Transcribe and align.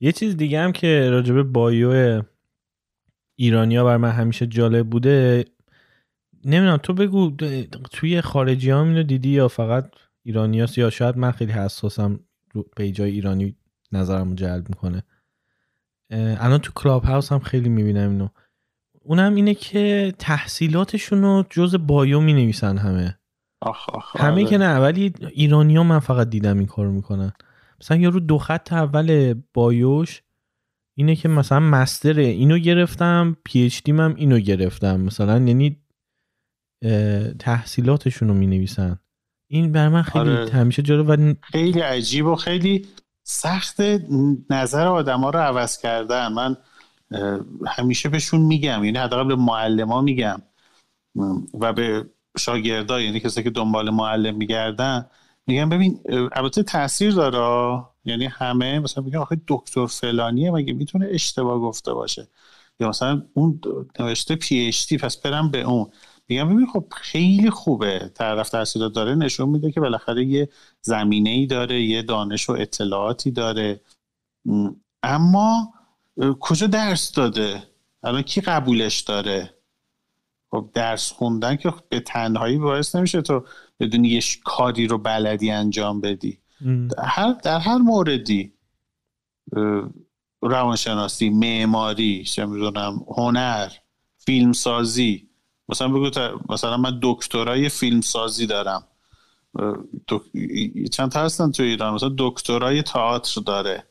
یه 0.00 0.12
چیز 0.12 0.36
دیگه 0.36 0.60
هم 0.60 0.72
که 0.72 1.10
راجب 1.10 1.42
بایو 1.42 2.22
ایرانیا 3.36 3.84
بر 3.84 3.96
من 3.96 4.10
همیشه 4.10 4.46
جالب 4.46 4.90
بوده 4.90 5.44
نمی‌دونم 6.44 6.76
تو 6.76 6.92
بگو 6.92 7.30
توی 7.92 8.20
خارجی 8.20 8.70
هم 8.70 8.88
اینو 8.88 9.02
دیدی 9.02 9.28
یا 9.28 9.48
فقط 9.48 9.90
ایرانیاست؟ 10.22 10.78
یا 10.78 10.90
شاید 10.90 11.16
من 11.16 11.30
خیلی 11.30 11.52
حساسم 11.52 12.20
رو 12.52 12.62
پیجای 12.76 13.10
ایرانی 13.10 13.56
نظرم 13.92 14.34
جلب 14.34 14.68
می‌کنه. 14.68 15.02
الان 16.10 16.58
تو 16.58 16.72
کلاب 16.74 17.04
هاوس 17.04 17.32
هم 17.32 17.38
خیلی 17.38 17.68
می‌بینم 17.68 18.10
اینو. 18.10 18.28
اونم 19.00 19.34
اینه 19.34 19.54
که 19.54 20.14
تحصیلاتشون 20.18 21.22
رو 21.22 21.44
جز 21.50 21.74
بایو 21.74 22.20
می 22.20 22.32
نویسن 22.32 22.78
همه. 22.78 23.18
آخ 23.60 23.88
آخ 23.88 24.16
همه 24.16 24.32
آره. 24.32 24.44
که 24.44 24.58
نه 24.58 24.78
ولی 24.78 25.12
ایرانی 25.20 25.76
ها 25.76 25.82
من 25.82 25.98
فقط 25.98 26.30
دیدم 26.30 26.58
این 26.58 26.66
کارو 26.66 26.92
می‌کنن. 26.92 27.32
مثلا 27.80 27.96
یارو 27.96 28.20
دو 28.20 28.38
خط 28.38 28.72
اول 28.72 29.34
بایوش 29.54 30.22
اینه 30.96 31.16
که 31.16 31.28
مثلا 31.28 31.60
مستره 31.60 32.24
اینو 32.24 32.58
گرفتم 32.58 33.36
پی 33.44 33.64
اچ 33.64 33.82
دی 33.84 33.92
هم 33.92 34.14
اینو 34.16 34.38
گرفتم. 34.38 35.00
مثلا 35.00 35.38
یعنی 35.38 35.80
تحصیلاتشون 37.38 38.28
رو 38.28 38.34
می 38.34 38.46
نویسن 38.46 38.98
این 39.50 39.72
بر 39.72 39.88
من 39.88 40.02
خیلی 40.02 40.30
آره. 40.30 40.50
همیشه 40.50 40.82
جالب 40.82 41.08
و 41.08 41.34
خیلی 41.42 41.80
عجیب 41.80 42.26
و 42.26 42.34
خیلی 42.34 42.86
سخت 43.22 43.80
نظر 44.50 44.86
آدما 44.86 45.30
رو 45.30 45.38
عوض 45.38 45.78
کردن. 45.78 46.32
من 46.32 46.56
همیشه 47.66 48.08
بهشون 48.08 48.40
میگم. 48.40 48.84
یعنی 48.84 48.98
حداقل 48.98 49.28
به 49.28 49.36
معلما 49.36 50.00
میگم. 50.00 50.42
و 51.60 51.72
به 51.72 52.06
شاگردا 52.38 53.00
یعنی 53.00 53.20
کسی 53.20 53.42
که 53.42 53.50
دنبال 53.50 53.90
معلم 53.90 54.36
میگردن 54.36 55.06
میگم 55.46 55.68
ببین 55.68 56.00
البته 56.32 56.62
تاثیر 56.62 57.10
داره 57.10 57.84
یعنی 58.04 58.26
همه 58.26 58.78
مثلا 58.78 59.04
میگن 59.04 59.18
آخه 59.18 59.40
دکتر 59.48 59.86
فلانیه 59.86 60.50
مگه 60.50 60.72
می‌تونه 60.72 61.08
اشتباه 61.10 61.58
گفته 61.58 61.92
باشه؟ 61.92 62.28
یا 62.80 62.88
مثلا 62.88 63.22
اون 63.34 63.60
نوشته 64.00 64.36
پی 64.36 64.66
اچ 64.66 64.88
دی 64.88 64.98
پس 64.98 65.16
برم 65.16 65.50
به 65.50 65.60
اون. 65.60 65.90
میگم 66.28 66.54
ببین 66.54 66.66
خب 66.66 66.84
خیلی 66.92 67.50
خوبه. 67.50 68.10
طرف 68.14 68.50
تحصیلات 68.50 68.92
داره 68.92 69.14
نشون 69.14 69.48
میده 69.48 69.72
که 69.72 69.80
بالاخره 69.80 70.24
یه 70.24 70.48
زمینه 70.80 71.30
ای 71.30 71.46
داره 71.46 71.82
یه 71.82 72.02
دانش 72.02 72.50
و 72.50 72.52
اطلاعاتی 72.52 73.30
داره. 73.30 73.80
اما 75.02 75.74
کجا 76.40 76.66
درس 76.66 77.12
داده؟ 77.12 77.62
الان 78.02 78.22
کی 78.22 78.40
قبولش 78.40 79.00
داره؟ 79.00 79.54
خب 80.50 80.70
درس 80.74 81.12
خوندن 81.12 81.56
که 81.56 81.72
به 81.88 82.00
تنهایی 82.00 82.58
باعث 82.58 82.94
نمیشه 82.94 83.22
تو 83.22 83.44
بدونی 83.80 84.08
یه 84.08 84.20
کاری 84.44 84.86
رو 84.86 84.98
بلدی 84.98 85.50
انجام 85.50 86.00
بدی. 86.00 86.38
در 86.88 87.04
هر, 87.04 87.32
در 87.32 87.58
هر 87.58 87.78
موردی 87.78 88.52
روانشناسی 90.42 91.30
معماری 91.30 92.24
چه 92.24 92.46
می‌دونم 92.46 93.04
هنر 93.16 93.68
فیلمسازی. 94.18 95.28
مثلا 95.68 95.88
بگو 95.88 96.10
تا- 96.10 96.40
مثلا 96.48 96.76
من 96.76 96.98
دکترای 97.02 97.68
فیلمسازی 97.68 98.46
دارم. 98.46 98.84
دک- 100.10 100.88
چند 100.92 101.10
تا 101.10 101.20
هستن 101.20 101.50
تو 101.50 101.62
ایران؟ 101.62 101.94
مثلا 101.94 102.14
دکترای 102.18 102.82
تئاتر 102.82 103.40
داره. 103.40 103.84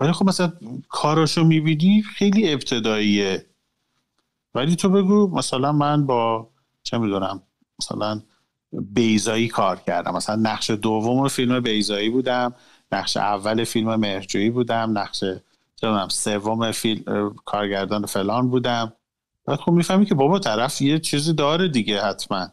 ولی 0.00 0.12
خب 0.12 0.26
مثلا 0.28 0.52
کاراشو 0.88 1.44
می‌بینی 1.44 2.02
خیلی 2.02 2.52
ابتداییه. 2.52 3.46
ولی 4.54 4.76
تو 4.76 4.88
بگو 4.88 5.30
مثلا 5.36 5.72
من 5.72 6.06
با 6.06 6.50
چه 6.82 6.98
می‌دونم 6.98 7.42
مثلا 7.80 8.22
بیزایی 8.72 9.48
کار 9.48 9.76
کردم. 9.76 10.14
مثلا 10.14 10.36
نقش 10.36 10.70
دوم 10.70 11.28
فیلم 11.28 11.60
بیزایی 11.60 12.10
بودم 12.10 12.54
نقش 12.92 13.16
اول 13.16 13.64
فیلم 13.64 13.94
مهرجویی 13.94 14.50
بودم 14.50 14.98
نقش 14.98 15.24
سوم 16.08 16.70
فیلم 16.70 17.34
کارگردان 17.44 18.06
فلان 18.06 18.50
بودم. 18.50 18.92
بعد 19.46 19.58
خب 19.58 19.72
می‌فهمی 19.72 20.06
که 20.06 20.14
بابا 20.14 20.38
طرف 20.38 20.80
یه 20.80 20.98
چیزی 20.98 21.32
داره 21.32 21.68
دیگه 21.68 22.02
حتما. 22.02 22.48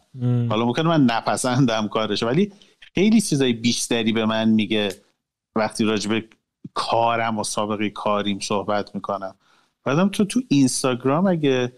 حالا 0.49 0.65
ممکنه 0.65 0.87
من 0.87 1.05
نپسندم 1.05 1.87
کارش 1.87 2.23
ولی 2.23 2.51
خیلی 2.95 3.21
چیزای 3.21 3.53
بیشتری 3.53 4.11
به 4.11 4.25
من 4.25 4.49
میگه 4.49 4.95
وقتی 5.55 5.83
راجع 5.83 6.09
به 6.09 6.25
کارم 6.73 7.39
و 7.39 7.43
سابقه 7.43 7.89
کاریم 7.89 8.39
صحبت 8.39 8.95
می‌کنم. 8.95 9.35
بعدم 9.83 10.09
تو 10.09 10.25
تو 10.25 10.41
اینستاگرام 10.47 11.27
اگه 11.27 11.73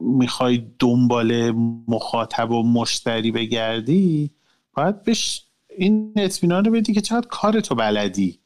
می‌خوای 0.00 0.66
دنبال 0.78 1.50
مخاطب 1.88 2.50
و 2.50 2.62
مشتری 2.62 3.32
بگردی 3.32 4.30
باید 4.72 5.02
بهش 5.02 5.46
این 5.68 6.12
اطمینان 6.16 6.64
رو 6.64 6.72
بدی 6.72 6.94
که 6.94 7.00
چقدر 7.00 7.26
کار 7.26 7.60
تو 7.60 7.74
بلدی. 7.74 8.40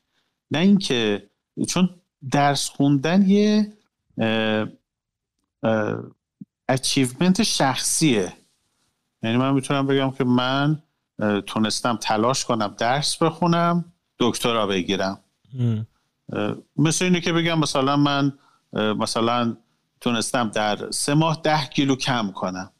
نه 0.50 0.59
اینکه 0.59 1.31
چون 1.69 1.91
درس 2.31 2.69
خوندن 2.69 3.31
یه 3.31 3.72
اچیومنت 6.69 7.42
شخصیه. 7.42 8.32
یعنی 9.22 9.36
من 9.36 9.54
می‌تونم 9.54 9.86
بگم 9.86 10.10
که 10.10 10.25
من 10.25 10.82
تونستم 11.47 11.97
تلاش 11.97 12.44
کنم 12.44 12.75
درس 12.78 13.22
بخونم 13.22 13.92
دکترا 14.19 14.66
بگیرم. 14.66 15.21
مثل 16.76 17.04
اینه 17.04 17.21
که 17.21 17.32
بگم 17.32 17.59
مثلا 17.59 17.97
من 17.97 18.32
مثلا 18.72 19.56
تونستم 20.04 20.48
در 20.48 20.91
سه 20.91 21.15
ماه 21.15 21.41
ده 21.44 21.66
کیلو 21.66 21.97
کم 21.97 22.32
کنم. 22.34 22.70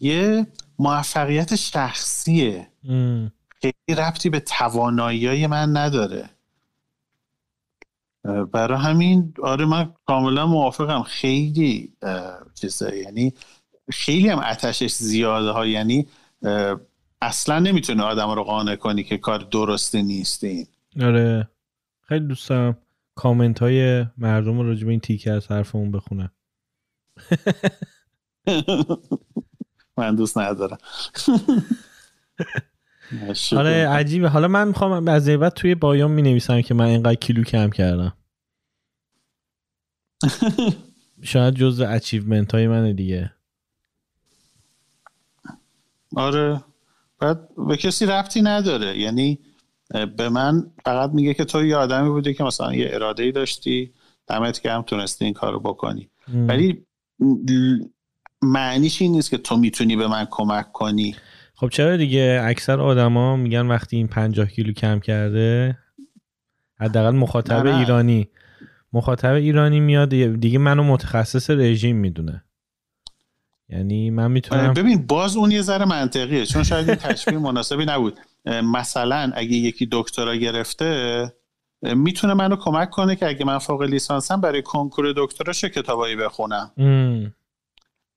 یه 0.00 0.46
موفقیت 0.78 1.54
شخصیه. 1.56 2.68
خیلی 3.48 3.98
ربطی 3.98 4.30
به 4.30 4.40
توانایی 4.40 5.46
من 5.46 5.76
نداره. 5.76 6.30
برای 8.52 8.78
همین 8.78 9.34
آره 9.42 9.64
من 9.64 9.92
کاملا 10.06 10.46
موافقم. 10.46 11.02
خیلی 11.02 11.92
اه، 12.02 12.38
چیزه 12.54 12.96
یعنی 12.96 13.32
خیلی 13.92 14.28
هم 14.28 14.38
اتشش 14.38 14.92
زیاده 14.92 15.50
ها. 15.50 15.66
یعنی 15.66 16.06
اصلا 17.22 17.58
نمی‌تونه 17.58 18.02
آدم 18.02 18.30
رو 18.30 18.44
قانع 18.44 18.76
کنی 18.76 19.04
که 19.04 19.18
کار 19.18 19.38
درستی 19.38 20.02
نیست 20.02 20.44
این. 20.44 20.66
آره. 21.00 21.48
خیلی 22.00 22.26
دوست 22.26 22.48
دارم 22.48 22.78
کامنت 23.14 23.58
های 23.58 24.06
مردم 24.18 24.58
رو 24.58 24.68
راجع 24.68 24.84
به 24.84 24.90
این 24.90 25.00
تیکه 25.00 25.32
از 25.32 25.46
حرفمون 25.46 25.90
بخونم 25.90 26.30
من 29.96 30.14
دوست 30.14 30.38
ندارم. 30.38 30.78
آره 33.56 33.88
عجیبه. 33.88 34.28
حالا 34.28 34.48
من 34.48 34.68
می‌خوام 34.68 35.08
از 35.08 35.28
بعد 35.28 35.52
توی 35.52 35.74
بایام 35.74 36.10
می 36.10 36.22
نویسم 36.22 36.62
که 36.62 36.74
من 36.74 36.84
اینقدر 36.84 37.14
کیلو 37.14 37.44
کم 37.44 37.70
کردم. 37.70 38.12
شاید 41.22 41.54
جز 41.54 41.80
اچیومنت 41.80 42.54
های 42.54 42.68
من 42.68 42.92
دیگه. 42.92 43.32
آره. 46.16 46.60
بعد 47.18 47.48
به 47.68 47.76
کسی 47.76 48.06
ربطی 48.06 48.42
نداره. 48.42 48.98
یعنی 48.98 49.38
به 50.16 50.28
من 50.28 50.70
فقط 50.84 51.10
میگه 51.10 51.34
که 51.34 51.44
تو 51.44 51.64
یه 51.64 51.76
آدمی 51.76 52.08
بودی 52.08 52.34
که 52.34 52.44
مثلا 52.44 52.74
یه 52.74 52.88
اراده 52.92 53.22
ای 53.22 53.32
داشتی 53.32 53.92
دمت 54.26 54.60
گرم 54.60 54.82
تونستی 54.82 55.24
این 55.24 55.34
کار 55.34 55.52
رو 55.52 55.60
بکنی. 55.60 56.10
ولی 56.34 56.86
معنیش 58.42 59.02
این 59.02 59.12
نیست 59.12 59.30
که 59.30 59.38
تو 59.38 59.56
می‌تونی 59.56 59.96
به 59.96 60.08
من 60.08 60.26
کمک 60.30 60.72
کنی. 60.72 61.16
خب 61.54 61.68
چرا 61.68 61.96
دیگه 61.96 62.40
اکثر 62.44 62.80
آدما 62.80 63.36
میگن 63.36 63.66
وقتی 63.66 63.96
این 63.96 64.08
50 64.08 64.46
کیلو 64.46 64.72
کم 64.72 65.00
کرده 65.00 65.78
حداقل 66.80 67.16
مخاطب 67.16 67.66
نه، 67.66 67.72
نه. 67.72 67.78
ایرانی. 67.78 68.28
مخاطب 68.92 69.32
ایرانی 69.32 69.80
میاد 69.80 70.08
دیگه 70.40 70.58
منو 70.58 70.82
متخصص 70.82 71.50
رژیم 71.50 71.96
می‌دونه. 71.96 72.44
یعنی 73.68 74.10
من 74.10 74.30
می‌تونم 74.30 74.74
ببین 74.74 75.06
باز 75.06 75.36
اون 75.36 75.50
یه 75.50 75.62
ذره 75.62 75.84
منطقیه. 75.84 76.46
چون 76.46 76.62
شاید 76.62 76.88
این 76.88 76.98
تشبیه 76.98 77.38
مناسبی 77.38 77.84
نبود. 77.84 78.20
مثلا 78.46 79.32
اگه 79.34 79.52
یکی 79.56 79.88
دکترا 79.92 80.36
گرفته 80.36 81.22
می‌تونه 81.82 82.34
منو 82.34 82.56
کمک 82.56 82.90
کنه 82.90 83.16
که 83.16 83.28
اگه 83.28 83.44
من 83.44 83.58
فوق 83.58 83.82
لیسانسم 83.82 84.40
برای 84.40 84.62
کنکور 84.62 85.12
دکترا 85.16 85.52
چه 85.52 85.68
کتابایی 85.68 86.16
بخونم. 86.16 86.72
م. 86.76 87.26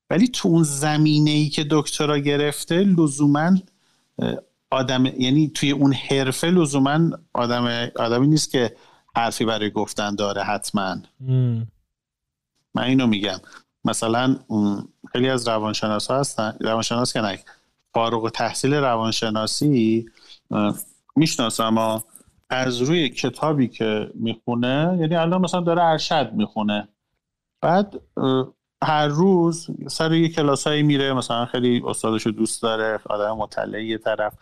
ولی 0.10 0.28
تو 0.28 0.48
اون 0.48 0.64
زمینه 0.64 1.32
ای 1.32 1.50
که 1.50 1.66
دکترا 1.70 2.18
گرفته 2.18 2.76
لزوما 2.76 3.52
آدم 4.70 5.06
یعنی 5.06 5.48
توی 5.48 5.72
اون 5.72 5.94
حرفه 5.94 6.48
لزوما 6.48 7.00
آدم 7.34 7.92
آدمی 7.96 8.28
نیست 8.28 8.52
که 8.52 8.76
حرفی 9.16 9.46
برای 9.46 9.70
گفتن 9.70 10.16
داره 10.16 10.44
حتما. 10.44 10.96
م. 11.20 11.62
من 12.76 12.84
اینو 12.84 13.08
میگم. 13.08 13.40
مثلا 13.86 14.36
خیلی 15.12 15.30
از 15.30 15.48
روانشناس 15.48 16.08
ها 16.08 16.20
هستن. 16.20 16.58
روانشناس 16.60 17.14
که 17.14 17.22
نه 17.22 17.40
فارغ 17.94 18.24
التحصیل 18.24 18.74
روانشناسی 18.74 20.06
می‌شناسم 21.16 21.78
ها. 21.78 22.04
از 22.52 22.82
روی 22.82 23.10
کتابی 23.10 23.68
که 23.68 24.12
می‌خونه 24.14 24.98
یعنی 25.00 25.16
الان 25.16 25.42
مثلا 25.42 25.62
داره 25.62 25.84
ارشد 25.84 26.32
می‌خونه. 26.34 26.88
بعد 27.62 28.02
هر 28.84 29.08
روز 29.08 29.68
سر 29.88 30.14
یه 30.14 30.30
کلاسایی 30.30 30.84
میره 30.84 31.14
مثلا 31.14 31.46
خیلی 31.46 31.84
استادشو 31.86 32.30
دوست 32.32 32.62
داره 32.62 33.00
آدم 33.06 33.38
مطلعی 33.38 33.88
یه 33.88 33.98
طرف. 33.98 34.34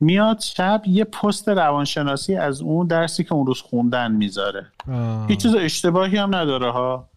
میاد 0.00 0.40
شب 0.40 0.82
یه 0.86 1.04
پست 1.04 1.48
روانشناسی 1.48 2.36
از 2.36 2.62
اون 2.62 2.86
درسی 2.86 3.24
که 3.24 3.32
اون 3.32 3.46
روز 3.46 3.60
خوندن 3.60 4.12
می‌ذاره. 4.12 4.66
هیچ 5.28 5.42
چیز 5.42 5.54
اشتباهی 5.54 6.16
هم 6.16 6.34
نداره 6.34 6.70
ها. 6.70 7.08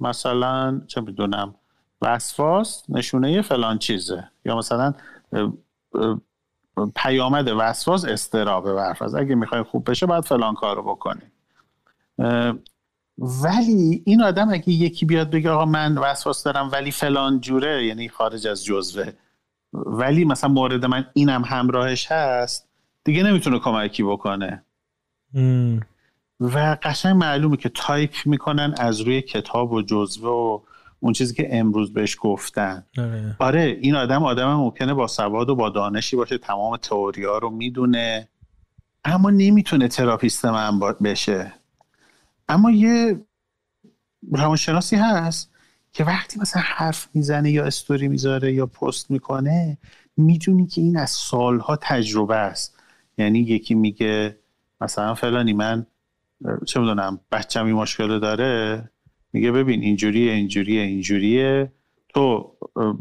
مثلا 0.00 0.80
چه 0.86 1.00
می‌دونم 1.00 1.54
وسواس 2.02 2.84
نشونه 2.88 3.42
فلان 3.42 3.78
چیزه. 3.78 4.28
یا 4.44 4.56
مثلا 4.56 4.94
پیامد 6.96 7.48
وسواس 7.48 8.04
استرابه 8.04 8.74
برفرض. 8.74 9.14
اگه 9.14 9.34
می‌خوای 9.34 9.62
خوب 9.62 9.90
بشه 9.90 10.06
باید 10.06 10.24
فلان 10.24 10.54
کارو 10.54 10.82
بکنی. 10.82 11.22
ولی 13.18 14.02
این 14.06 14.22
آدم 14.22 14.52
اگه 14.52 14.68
یکی 14.68 15.06
بیاد 15.06 15.30
بگه 15.30 15.50
آقا 15.50 15.64
من 15.64 15.98
وسواس 15.98 16.42
دارم 16.42 16.70
ولی 16.72 16.90
فلان 16.90 17.40
جوره 17.40 17.86
یعنی 17.86 18.08
خارج 18.08 18.46
از 18.46 18.64
جزوه 18.64 19.12
ولی 19.72 20.24
مثلا 20.24 20.50
مورد 20.50 20.84
من 20.84 21.06
اینم 21.12 21.42
همراهش 21.44 22.12
هست 22.12 22.68
دیگه 23.04 23.22
نمی‌تونه 23.22 23.58
کمکی 23.58 24.02
بکنه. 24.02 24.64
و 26.40 26.76
قشنگ 26.82 27.16
معلومه 27.16 27.56
که 27.56 27.68
تایپ 27.68 28.14
می‌کنن 28.24 28.74
از 28.78 29.00
روی 29.00 29.22
کتاب 29.22 29.72
و 29.72 29.82
جزوه 29.82 30.30
و 30.30 30.60
اون 31.04 31.12
چیزی 31.12 31.34
که 31.34 31.58
امروز 31.58 31.92
بهش 31.92 32.16
گفتن. 32.20 32.86
آره, 32.98 33.36
آره، 33.38 33.78
این 33.80 33.94
آدم 33.94 34.24
آدم 34.24 34.54
ممکنه 34.54 34.94
با 34.94 35.06
سواد 35.06 35.48
و 35.48 35.54
با 35.54 35.70
دانشی 35.70 36.16
باشه 36.16 36.38
تمام 36.38 36.76
تئوری 36.76 37.24
ها 37.24 37.38
رو 37.38 37.50
می‌دونه. 37.50 38.28
اما 39.04 39.30
نمی‌تونه 39.30 39.88
therapist 39.88 40.44
من 40.44 40.78
بشه. 40.78 41.52
اما 42.48 42.70
یه 42.70 43.20
روانشناسی 44.32 44.96
هست 44.96 45.50
که 45.92 46.04
وقتی 46.04 46.40
مثلا 46.40 46.62
حرف 46.64 47.08
می‌زنه 47.14 47.50
یا 47.50 47.64
استوری 47.64 48.08
می‌ذاره 48.08 48.52
یا 48.52 48.66
پست 48.66 49.10
می‌کنه 49.10 49.78
می‌دونی 50.16 50.66
که 50.66 50.80
این 50.80 50.96
از 50.96 51.10
سالها 51.10 51.76
تجربه 51.76 52.36
است. 52.36 52.78
یعنی 53.18 53.38
یکی 53.38 53.74
میگه 53.74 54.38
مثلا 54.80 55.14
فلانی 55.14 55.52
من 55.52 55.86
چه 56.66 56.80
می‌دونم 56.80 57.20
بچم 57.32 57.66
این 57.66 57.74
مشکل 57.74 58.20
داره. 58.20 58.90
میگه 59.34 59.52
ببین 59.52 59.82
اینجوریه 59.82 60.32
اینجوریه 60.32 60.82
اینجوریه. 60.82 61.72
تو 62.08 62.50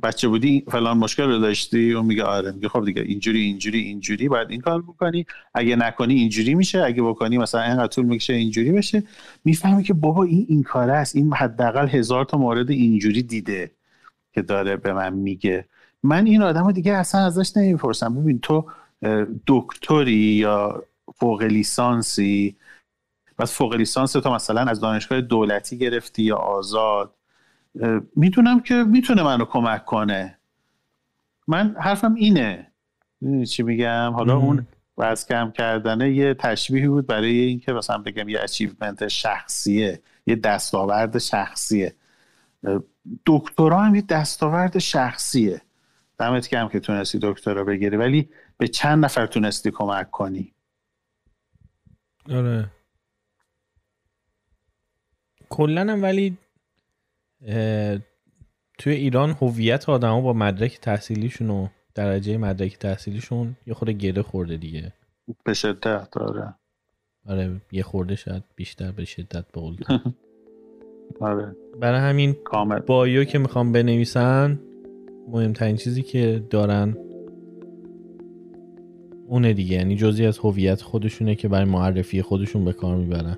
بچه 0.03 0.27
بودی 0.27 0.63
فلان 0.67 0.97
مشکل 0.97 1.23
رو 1.23 1.39
داشتی؟ 1.39 1.91
اون 1.91 2.05
میگه 2.05 2.23
آره. 2.23 2.51
میگه 2.51 2.69
خب 2.69 2.85
دیگه 2.85 3.01
اینجوری 3.01 3.39
اینجوری 3.39 3.79
اینجوری. 3.79 4.29
باید 4.29 4.51
این 4.51 4.61
کار 4.61 4.81
بکنی 4.81 5.25
اگه 5.53 5.75
نکنی 5.75 6.13
اینجوری 6.13 6.55
میشه. 6.55 6.83
اگه 6.83 7.01
بکنی 7.03 7.37
مثلا 7.37 7.61
اینقدر 7.61 7.87
طول 7.87 8.05
می‌کشه 8.05 8.33
اینجوری 8.33 8.71
بشه. 8.71 9.03
می‌فهمی 9.45 9.83
که 9.83 9.93
بابا 9.93 10.23
این 10.23 10.45
این 10.49 10.63
کاره 10.63 10.93
است. 10.93 11.15
این 11.15 11.33
حداقل 11.33 11.87
هزار 11.87 12.25
تا 12.25 12.37
مورد 12.37 12.71
اینجوری 12.71 13.23
دیده 13.23 13.71
که 14.33 14.41
داره 14.41 14.75
به 14.75 14.93
من 14.93 15.13
میگه. 15.13 15.65
من 16.03 16.25
این 16.25 16.41
آدم 16.41 16.71
دیگه 16.71 16.93
اصلا 16.93 17.21
ازش 17.21 17.57
نمی‌پرسم. 17.57 18.15
ببین 18.15 18.39
تو 18.39 18.65
دکتری 19.47 20.13
یا 20.13 20.83
فوق 21.15 21.43
لیسانسی 21.43 22.55
بس 23.39 23.53
فوق 23.53 23.73
لیسانس 23.73 24.11
تو 24.11 24.33
مثلا 24.33 24.61
از 24.61 24.79
دانشگاه 24.79 25.21
دولتی 25.21 25.77
گرفتی 25.77 26.23
یا 26.23 26.35
آزاد؟ 26.35 27.15
می‌دونم 28.15 28.59
که 28.59 28.73
می‌تونه 28.73 29.23
منو 29.23 29.45
کمک 29.45 29.85
کنه. 29.85 30.37
من 31.47 31.75
حرفم 31.79 32.13
اینه. 32.13 32.71
چی 33.49 33.63
میگم؟ 33.63 34.11
حالا 34.13 34.37
اون 34.37 34.67
وز 34.97 35.25
کم 35.25 35.51
کردنه 35.51 36.11
یه 36.11 36.33
تشبیهی 36.33 36.87
بود 36.87 37.07
برای 37.07 37.39
اینکه 37.39 37.73
مثلا 37.73 37.97
بگم 37.97 38.29
یه 38.29 38.39
اچیومنت 38.41 39.07
شخصیه 39.07 40.01
یه 40.27 40.35
دستاورد 40.35 41.17
شخصیه. 41.17 41.95
دکترا 43.25 43.79
هم 43.79 43.95
یه 43.95 44.01
دستاورد 44.01 44.77
شخصیه. 44.77 45.61
دمت 46.19 46.47
کم 46.47 46.67
که 46.67 46.79
تونستی 46.79 47.19
دکترا 47.21 47.63
بگیری 47.63 47.97
ولی 47.97 48.29
به 48.57 48.67
چند 48.67 49.05
نفر 49.05 49.25
تونستی 49.25 49.71
کمک 49.71 50.11
کنی؟ 50.11 50.53
آره. 52.29 52.71
کلا 55.53 55.99
ولی 56.01 56.37
توی 58.79 58.93
ایران 58.93 59.29
هویت 59.41 59.89
آدما 59.89 60.21
با 60.21 60.33
مدرک 60.33 60.79
تحصیلیشون 60.79 61.49
و 61.49 61.67
درجه 61.95 62.37
مدرک 62.37 62.77
تحصیلیشون 62.77 63.55
یه 63.67 63.73
خورده 63.73 63.93
گره 63.93 64.21
خورده 64.21 64.57
دیگه. 64.57 64.93
به 65.45 65.53
شدت 65.53 66.07
داره 66.11 66.53
آره 67.25 67.61
یه 67.71 67.83
خورده 67.83 68.15
شاید 68.15 68.43
بیشتر 68.55 68.91
به 68.91 69.05
شدت 69.05 69.45
بقول 69.53 69.77
آره. 71.19 71.55
برای 71.79 71.99
همین 71.99 72.33
کامل. 72.33 72.79
بایو 72.79 73.23
که 73.23 73.37
می‌خوام 73.37 73.71
بنویسن 73.71 74.59
مهمترین 75.27 75.75
چیزی 75.75 76.01
که 76.01 76.43
دارن 76.49 76.97
اونه 79.27 79.53
دیگه. 79.53 79.75
یعنی 79.75 79.95
جزی 79.95 80.25
از 80.25 80.37
هویت 80.37 80.81
خودشونه 80.81 81.35
که 81.35 81.47
برای 81.47 81.69
معرفی 81.69 82.21
خودشون 82.21 82.65
به 82.65 82.73
کار 82.73 82.95
می‌برن. 82.95 83.37